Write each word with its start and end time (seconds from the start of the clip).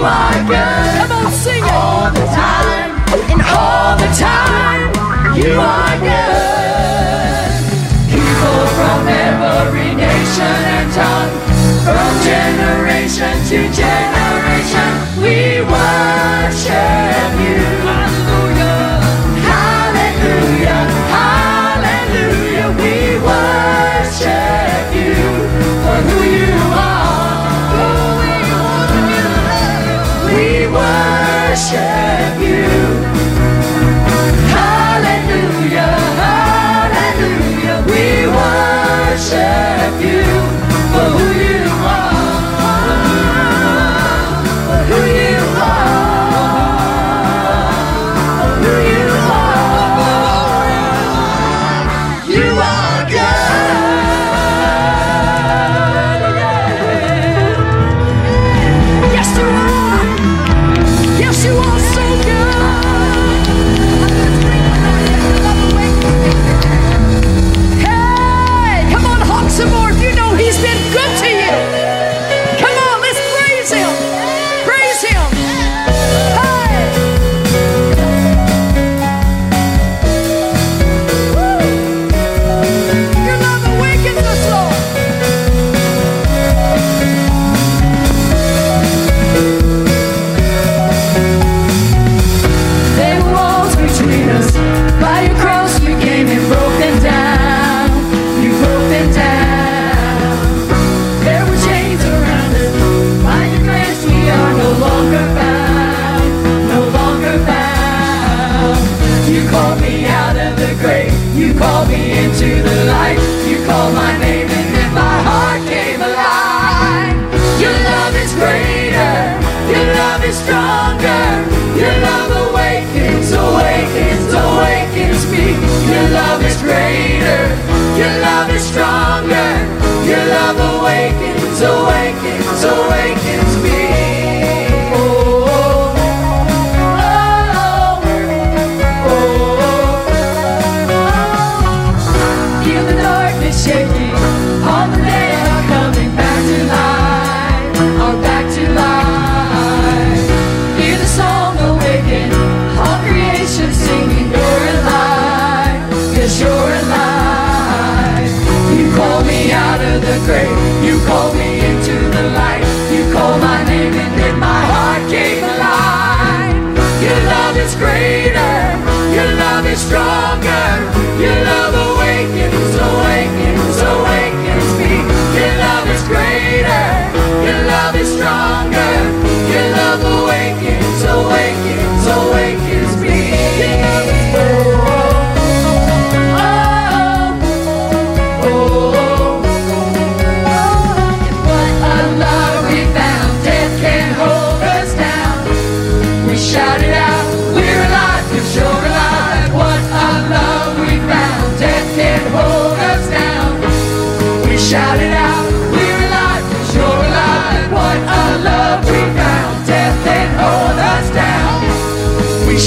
my 0.00 0.32
good. 0.48 1.08
Come 1.08 1.12
on, 1.12 1.32
sing 1.32 1.62
it. 1.62 1.70
All 1.70 2.10
the 2.10 2.26
time, 2.32 2.90
and 3.32 3.42
all 3.42 3.96
the 3.96 4.10
time, 4.16 4.88
you 5.36 5.52
are 5.60 5.96
good. 6.00 7.50
People 8.08 8.60
from 8.76 9.08
every 9.08 9.94
nation 9.94 10.58
and 10.76 10.88
tongue, 10.92 11.34
from 11.84 12.12
generation 12.24 13.34
to 13.50 13.58
generation. 13.72 14.99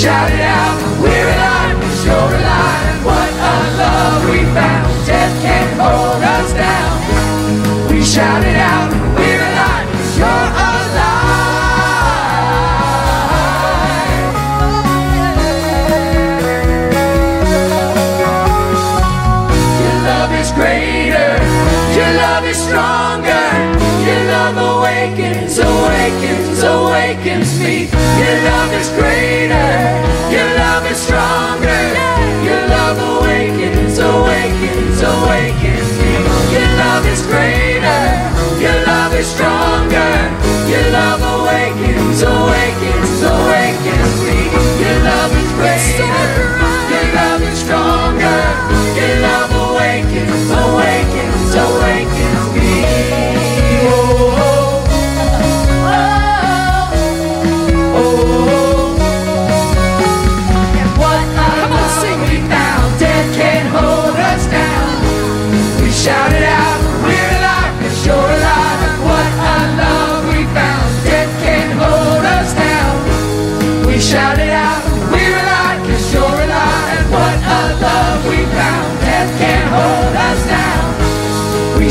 shout 0.03 0.33
it. 0.33 0.42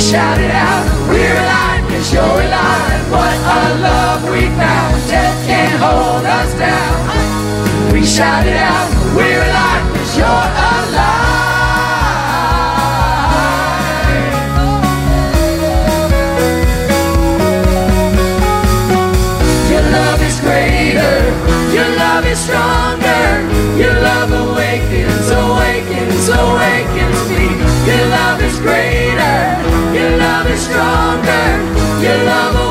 shout 0.03 0.41
it 0.41 0.51
out, 0.51 0.85
we're 1.09 1.31
alive, 1.31 1.89
cause 1.89 2.13
you're 2.13 2.23
alive. 2.23 3.11
What 3.11 3.39
a 3.39 3.79
love 3.79 4.23
we 4.31 4.43
found, 4.59 5.09
death 5.09 5.47
can't 5.47 5.79
hold 5.79 6.27
us 6.27 6.53
down. 6.59 7.93
We 7.93 8.05
shout 8.05 8.47
it 8.47 8.57
out, 8.57 8.91
we're 9.15 9.43
alive, 9.43 10.17
you're 10.17 10.27
alive. 10.27 10.72
Your 31.25 32.25
love 32.25 32.62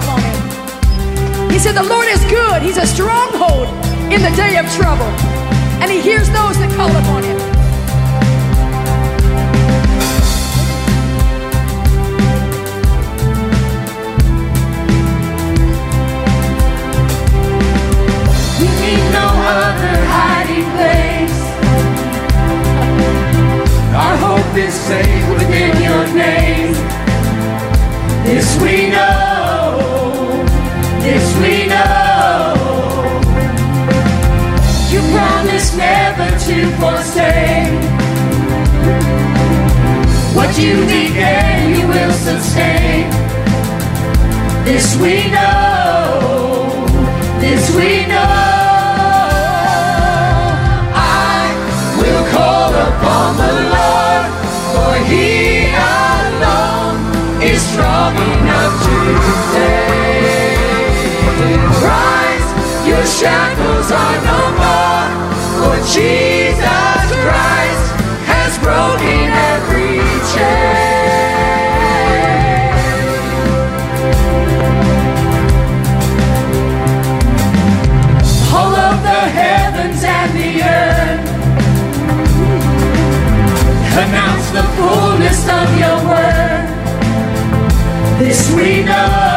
can 0.00 0.20
Him? 0.20 1.50
He 1.50 1.58
said, 1.58 1.72
The 1.72 1.82
Lord 1.82 2.08
is 2.08 2.24
good. 2.24 2.62
He's 2.62 2.76
a 2.76 2.86
stronghold 2.86 3.68
in 4.12 4.22
the 4.22 4.32
day 4.36 4.56
of 4.58 4.66
trouble. 4.74 5.10
And 5.82 5.90
He 5.90 6.00
hears 6.00 6.28
those 6.30 6.56
that 6.58 6.70
call 6.76 6.90
upon 6.90 7.22
Him. 7.24 7.38
We 18.60 18.68
need 18.84 19.02
no 19.12 19.26
other 19.56 19.96
hiding 20.14 20.68
place. 20.76 21.40
Our 23.94 24.16
hope 24.16 24.56
is 24.56 24.74
safe 24.74 25.28
within 25.30 25.82
your 25.82 26.04
name. 26.14 26.72
This 28.24 28.60
we 28.60 28.90
know. 28.90 29.09
This 31.02 31.34
we 31.38 31.66
know. 31.66 32.54
You 34.92 35.00
never 35.76 36.28
to 36.46 36.70
forsake. 36.80 37.72
What 40.34 40.58
you 40.58 40.74
began, 40.86 41.70
you 41.74 41.86
will 41.88 42.12
sustain. 42.12 43.10
This 44.64 44.96
we 45.00 45.30
know. 45.30 46.86
This 47.40 47.74
we 47.74 48.06
know. 48.06 48.50
I 50.94 51.40
will 51.98 52.24
call 52.34 52.72
upon 52.88 53.36
the 53.42 53.52
Lord, 53.74 54.26
for 54.72 54.92
He 55.10 55.66
alone 55.96 57.42
is 57.42 57.60
strong 57.72 58.14
enough 58.16 58.74
to 58.84 58.96
save. 59.52 59.79
Shackles 63.18 63.90
are 63.90 64.18
no 64.30 64.40
more, 64.60 65.06
for 65.58 65.76
Jesus 65.94 67.06
Christ 67.24 67.86
has 68.30 68.52
broken 68.62 69.26
every 69.50 69.98
chain. 70.32 71.10
all 78.52 78.74
of 78.74 79.02
the 79.02 79.22
heavens 79.40 80.02
and 80.02 80.30
the 80.38 80.52
earth. 80.78 81.26
Announce 84.04 84.46
the 84.50 84.64
fullness 84.76 85.40
of 85.58 85.68
your 85.82 85.98
word. 86.10 86.66
This 88.18 88.50
we 88.54 88.82
know, 88.82 89.29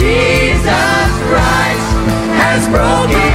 Jesus 0.00 1.10
Christ 1.28 1.90
has 2.40 2.66
broken 2.68 3.29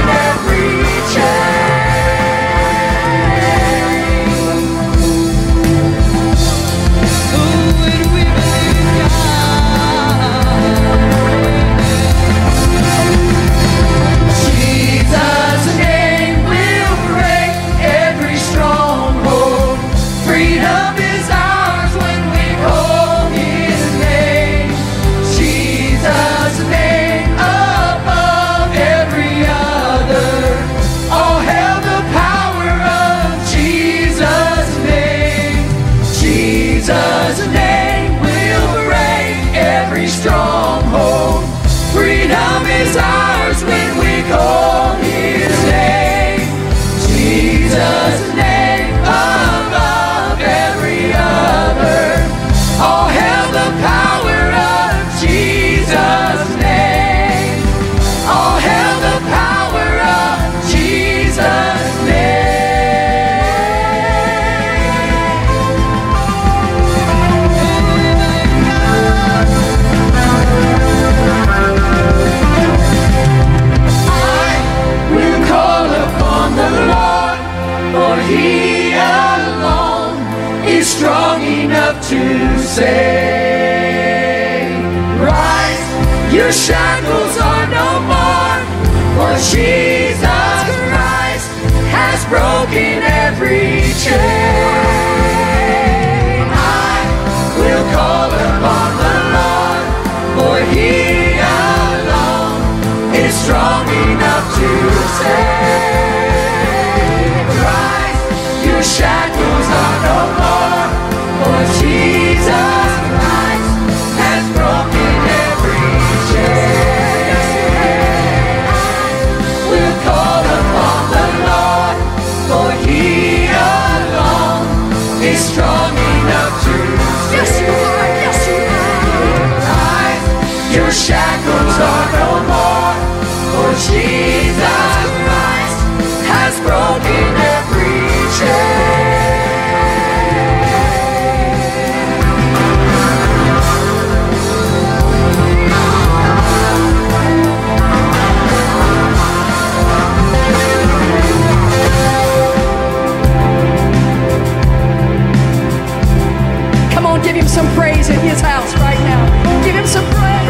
on, 157.16 157.22
give 157.24 157.36
him 157.36 157.48
some 157.48 157.66
praise 157.74 158.08
in 158.08 158.18
his 158.20 158.40
house 158.40 158.74
right 158.76 158.98
now. 159.00 159.64
Give 159.64 159.74
him 159.74 159.86
some 159.86 160.04
praise. 160.12 160.48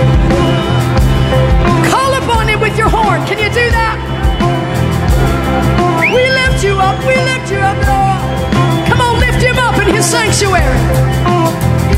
Call 1.91 2.13
upon 2.15 2.49
him 2.49 2.61
with 2.61 2.77
your 2.77 2.89
horn. 2.89 3.25
Can 3.27 3.39
you 3.39 3.49
do 3.49 3.71
that? 3.71 3.97
We 6.01 6.29
lift 6.31 6.65
you 6.65 6.75
up. 6.79 6.99
We 7.07 7.15
lift 7.15 7.51
you 7.51 7.59
up, 7.59 7.79
Lord. 7.87 8.89
Come 8.89 9.01
on, 9.01 9.19
lift 9.21 9.43
him 9.43 9.59
up 9.59 9.77
in 9.81 9.95
his 9.95 10.07
sanctuary. 10.07 10.79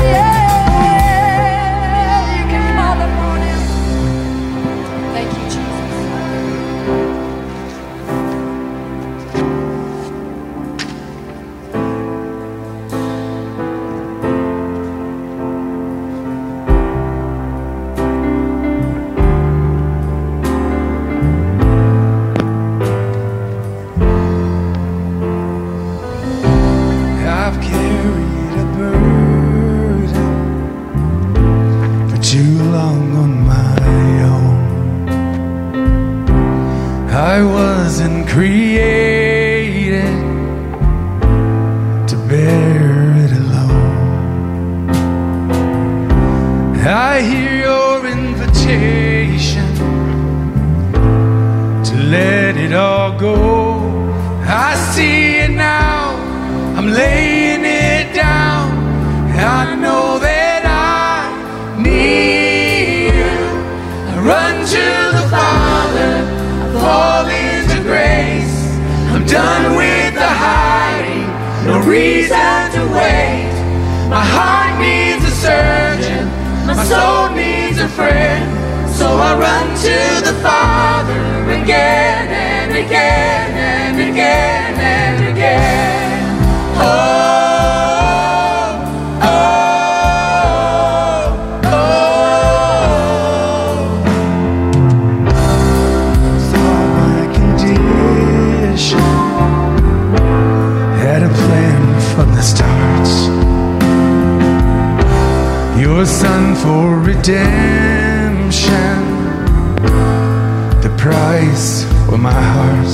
Yeah. 0.01 0.28
My 74.09 74.25
heart 74.25 74.79
needs 74.81 75.23
a 75.23 75.29
surgeon, 75.29 76.25
my 76.65 76.83
soul 76.83 77.29
needs 77.35 77.77
a 77.77 77.87
friend. 77.87 78.89
So 78.89 79.05
I 79.05 79.37
run 79.37 79.67
to 79.85 80.25
the 80.25 80.33
Father 80.41 81.21
again 81.51 82.27
and 82.27 82.71
again 82.71 83.51
and 83.53 84.01
again 84.01 84.73
and 84.79 85.27
again. 85.29 85.98
redemption, 107.29 109.05
the 110.81 110.93
price 110.97 111.85
of 112.11 112.19
my 112.19 112.31
heart. 112.31 112.87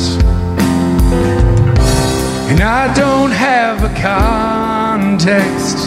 And 2.49 2.59
I 2.62 2.93
don't 2.93 3.31
have 3.31 3.83
a 3.83 3.93
context 4.01 5.77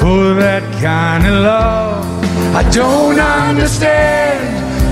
for 0.00 0.34
that 0.34 0.64
kind 0.82 1.24
of 1.26 1.34
love. 1.34 2.04
I 2.54 2.68
don't 2.70 3.20
understand, 3.20 4.40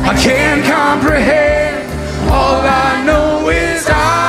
I 0.06 0.14
can't 0.22 0.64
comprehend. 0.64 1.90
All 2.30 2.60
I 2.62 3.04
know 3.04 3.48
is 3.48 3.86
I. 3.88 4.25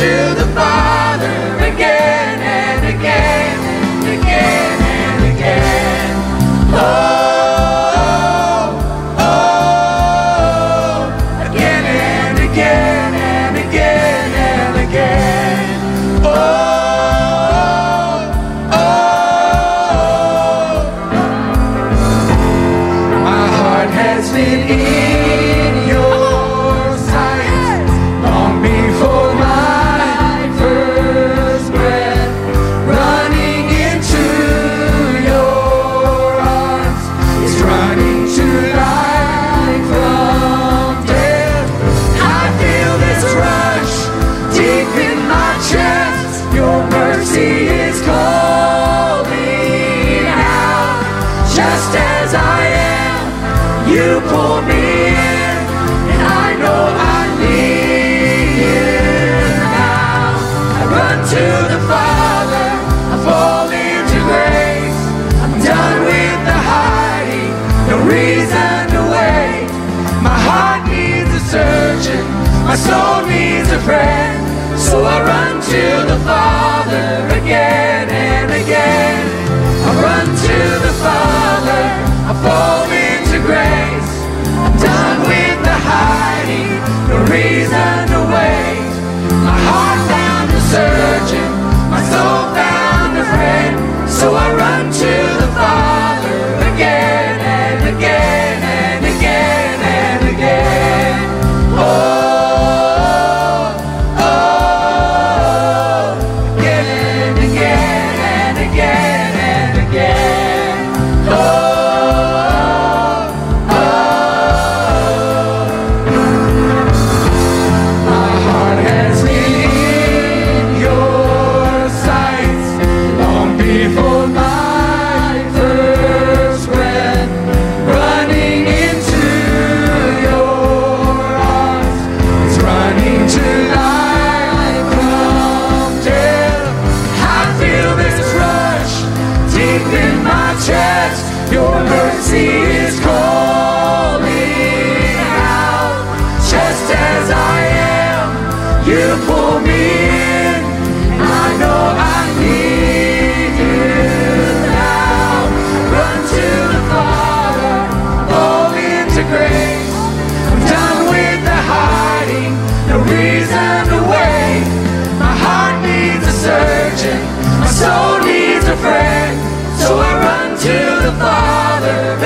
to 0.00 0.34
the 0.34 0.49
Father, 61.88 62.70
I 63.12 63.16
fall 63.24 63.68
into 63.70 64.18
grace. 64.28 65.00
I'm 65.42 65.54
done 65.62 66.00
with 66.04 66.40
the 66.48 66.58
hiding, 66.70 67.54
no 67.88 67.96
reason 68.04 68.80
to 68.94 69.00
wait. 69.14 69.68
My 70.22 70.36
heart 70.46 70.88
needs 70.88 71.30
a 71.34 71.42
surgeon, 71.52 72.24
my 72.64 72.76
soul 72.76 73.26
needs 73.26 73.70
a 73.70 73.80
friend, 73.80 74.38
so 74.78 75.04
I 75.04 75.22
run 75.22 75.60
to 75.60 75.99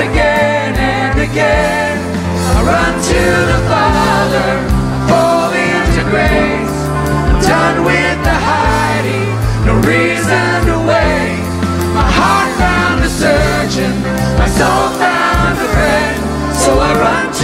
again 0.09 0.75
and 0.75 1.19
again. 1.19 1.97
I 2.55 2.63
run 2.63 2.93
to 3.09 3.21
the 3.51 3.59
Father, 3.69 3.94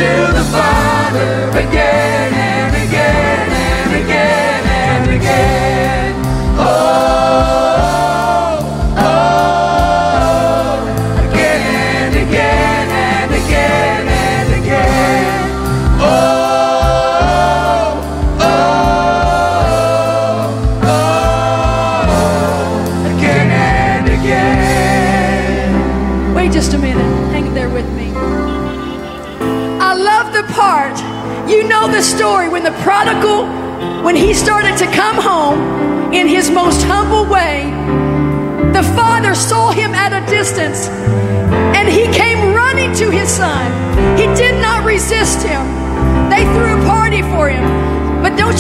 to 0.02 0.34
the 0.34 0.44
Father 0.52 1.60
again 1.60 1.91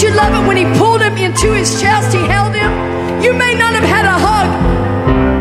you 0.01 0.13
love 0.15 0.33
it 0.33 0.47
when 0.47 0.57
he 0.57 0.65
pulled 0.79 1.01
him 1.01 1.15
into 1.17 1.53
his 1.53 1.79
chest, 1.79 2.11
he 2.13 2.25
held 2.25 2.55
him? 2.55 2.71
You 3.21 3.33
may 3.33 3.53
not 3.53 3.73
have 3.75 3.83
had 3.83 4.05
a 4.05 4.17
hug, 4.17 4.49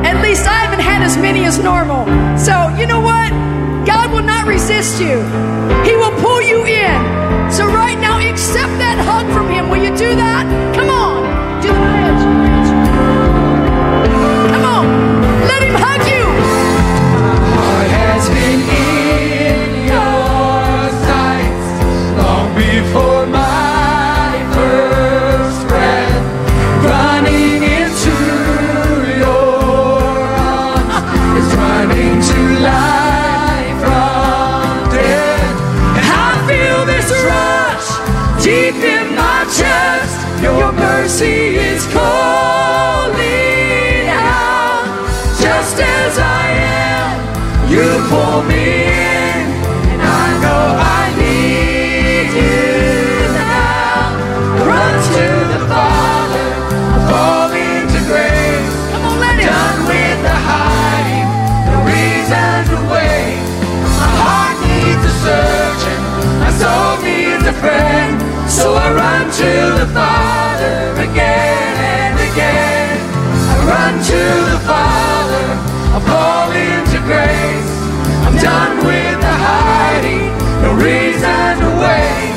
at 0.04 0.22
least 0.22 0.46
I 0.46 0.52
haven't 0.52 0.80
had 0.80 1.02
as 1.02 1.16
many 1.16 1.44
as 1.44 1.58
normal. 1.58 2.04
So, 2.36 2.68
you 2.76 2.86
know 2.86 3.00
what? 3.00 3.30
God 3.86 4.12
will 4.12 4.22
not 4.22 4.46
resist 4.46 5.00
you, 5.00 5.16
He 5.88 5.96
will 5.96 6.12
pull 6.20 6.42
you 6.42 6.66
in. 6.66 7.50
So, 7.50 7.66
right 7.66 7.98
now, 7.98 8.18
accept 8.18 8.72
that 8.78 8.98
hug 9.00 9.26
from 9.32 9.48
Him. 9.48 9.70
Will 9.70 9.82
you 9.82 9.96
do 9.96 10.14
that? 10.14 10.44
Come 10.76 10.90
on. 10.90 11.24
Do 11.62 11.68
the 11.68 11.74
bridge. 11.74 12.70
Come 14.52 14.64
on. 14.76 14.84
Let 15.48 15.62
Him 15.62 15.74
hug 15.74 16.02
you. 16.06 16.19
Mercy 41.10 41.58
is 41.58 41.84
calling 41.86 43.18
out, 44.06 44.86
just 45.42 45.76
as 45.80 46.18
I 46.18 46.46
am. 46.86 47.18
You 47.68 47.98
pull 48.08 48.42
me 48.46 48.86
in, 48.86 49.42
and 49.90 50.02
I 50.02 50.38
know 50.38 50.64
I 50.78 51.10
need 51.18 52.30
you 52.30 53.26
now. 53.42 54.14
Run 54.70 54.94
to 55.10 55.26
the 55.50 55.60
Father, 55.66 56.46
fall 57.10 57.50
into 57.58 58.00
grace. 58.06 58.70
Come 58.92 59.04
on, 59.10 59.18
let 59.18 59.34
Him. 59.34 59.50
Done 59.50 59.80
with 59.90 60.18
the 60.22 60.36
hiding, 60.46 61.26
no 61.66 61.74
reason 61.90 62.70
to 62.70 62.78
wait. 62.86 63.42
My 63.98 64.10
heart 64.22 64.56
needs 64.62 65.02
a 65.10 65.14
surgeon, 65.26 66.00
my 66.38 66.50
soul 66.54 67.02
needs 67.02 67.44
a 67.50 67.54
friend. 67.58 68.14
So 68.48 68.74
I 68.74 68.86
run 68.94 69.26
to 69.26 69.50
the 69.80 69.90
Father 69.92 70.19
to 74.10 74.22
the 74.50 74.58
Father, 74.66 75.46
I 75.96 75.98
fall 76.10 76.50
into 76.50 76.98
grace. 77.06 77.72
I'm 78.26 78.36
done 78.42 78.76
with 78.88 79.18
the 79.26 79.34
hiding, 79.46 80.26
no 80.62 80.70
reason 80.74 81.50
to 81.62 81.70
wait. 81.84 82.34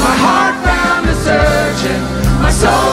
My 0.00 0.14
heart 0.24 0.56
found 0.64 1.04
a 1.12 1.16
surgeon, 1.26 2.00
my 2.40 2.50
soul 2.50 2.89